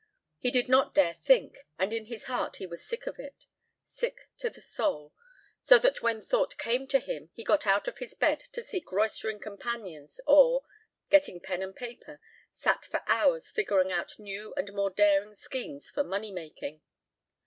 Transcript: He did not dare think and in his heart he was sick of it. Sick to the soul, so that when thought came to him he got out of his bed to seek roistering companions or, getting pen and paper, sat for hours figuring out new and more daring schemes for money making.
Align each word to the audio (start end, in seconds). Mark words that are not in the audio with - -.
He 0.39 0.49
did 0.49 0.67
not 0.67 0.95
dare 0.95 1.13
think 1.13 1.59
and 1.77 1.93
in 1.93 2.05
his 2.05 2.23
heart 2.23 2.55
he 2.55 2.65
was 2.65 2.83
sick 2.83 3.05
of 3.05 3.19
it. 3.19 3.45
Sick 3.85 4.29
to 4.39 4.49
the 4.49 4.59
soul, 4.59 5.13
so 5.59 5.77
that 5.77 6.01
when 6.01 6.21
thought 6.23 6.57
came 6.57 6.87
to 6.87 6.97
him 6.97 7.29
he 7.35 7.43
got 7.43 7.67
out 7.67 7.87
of 7.87 7.99
his 7.99 8.15
bed 8.15 8.39
to 8.39 8.63
seek 8.63 8.91
roistering 8.91 9.39
companions 9.39 10.19
or, 10.25 10.65
getting 11.11 11.39
pen 11.39 11.61
and 11.61 11.75
paper, 11.75 12.19
sat 12.51 12.83
for 12.85 13.03
hours 13.05 13.51
figuring 13.51 13.91
out 13.91 14.17
new 14.17 14.55
and 14.55 14.73
more 14.73 14.89
daring 14.89 15.35
schemes 15.35 15.91
for 15.91 16.03
money 16.03 16.31
making. 16.31 16.81